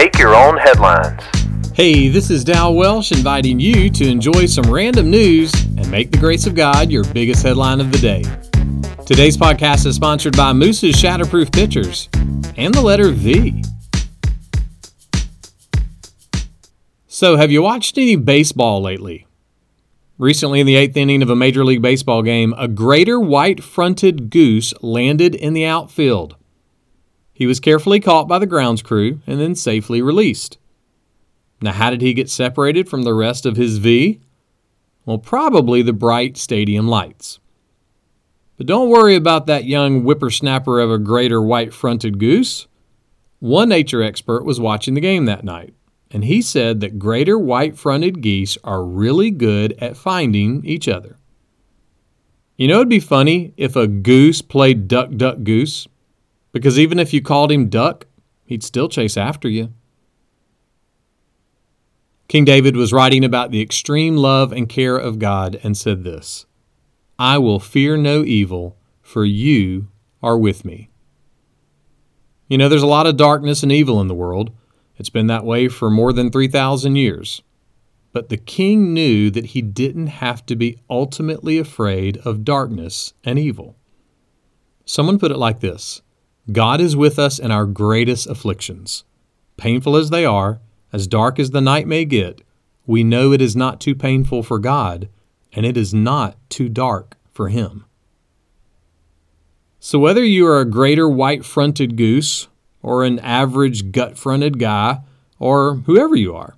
[0.00, 1.22] Make your own headlines.
[1.74, 6.16] Hey, this is Dal Welsh inviting you to enjoy some random news and make the
[6.16, 8.22] grace of God your biggest headline of the day.
[9.04, 12.08] Today's podcast is sponsored by Moose's Shatterproof Pictures
[12.56, 13.62] and the letter V.
[17.06, 19.26] So, have you watched any baseball lately?
[20.16, 24.30] Recently, in the eighth inning of a Major League Baseball game, a greater white fronted
[24.30, 26.36] goose landed in the outfield.
[27.40, 30.58] He was carefully caught by the grounds crew and then safely released.
[31.62, 34.20] Now, how did he get separated from the rest of his V?
[35.06, 37.40] Well, probably the bright stadium lights.
[38.58, 42.66] But don't worry about that young whippersnapper of a greater white fronted goose.
[43.38, 45.72] One nature expert was watching the game that night,
[46.10, 51.16] and he said that greater white fronted geese are really good at finding each other.
[52.58, 55.88] You know, it'd be funny if a goose played duck, duck, goose
[56.52, 58.06] because even if you called him Duck,
[58.44, 59.72] he'd still chase after you.
[62.28, 66.46] King David was writing about the extreme love and care of God and said this
[67.18, 69.88] I will fear no evil, for you
[70.22, 70.90] are with me.
[72.48, 74.52] You know, there's a lot of darkness and evil in the world.
[74.96, 77.42] It's been that way for more than 3,000 years.
[78.12, 83.38] But the king knew that he didn't have to be ultimately afraid of darkness and
[83.38, 83.76] evil.
[84.84, 86.02] Someone put it like this
[86.52, 89.04] God is with us in our greatest afflictions.
[89.56, 90.60] Painful as they are,
[90.92, 92.42] as dark as the night may get,
[92.86, 95.08] we know it is not too painful for God,
[95.52, 97.84] and it is not too dark for Him.
[99.78, 102.48] So, whether you are a greater white fronted goose,
[102.82, 105.00] or an average gut fronted guy,
[105.38, 106.56] or whoever you are,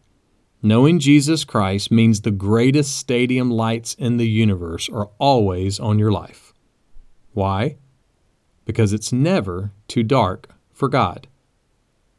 [0.63, 6.13] knowing Jesus Christ means the greatest stadium lights in the universe are always on your
[6.13, 6.53] life.
[7.33, 7.77] Why?
[8.65, 11.27] Because it's never too dark for God.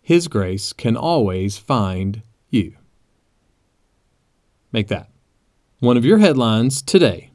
[0.01, 2.75] His grace can always find you.
[4.71, 5.09] Make that
[5.79, 7.29] one of your headlines today.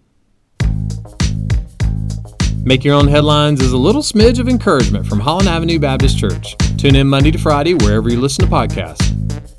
[2.65, 6.57] Make Your Own Headlines is a little smidge of encouragement from Holland Avenue Baptist Church.
[6.77, 9.15] Tune in Monday to Friday wherever you listen to podcasts.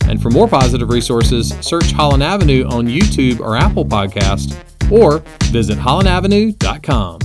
[0.08, 4.56] And for more positive resources, search Holland Avenue on YouTube or Apple Podcast
[4.92, 5.20] or
[5.52, 7.20] visit hollandavenue.com.